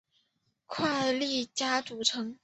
[0.65, 2.39] 快利佳组成。